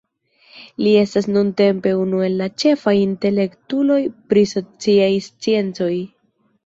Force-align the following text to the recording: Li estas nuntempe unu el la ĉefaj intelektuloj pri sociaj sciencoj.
Li 0.85 0.93
estas 1.01 1.27
nuntempe 1.33 1.91
unu 2.05 2.23
el 2.27 2.39
la 2.41 2.47
ĉefaj 2.63 2.95
intelektuloj 3.03 4.01
pri 4.33 4.47
sociaj 4.57 5.11
sciencoj. 5.31 5.93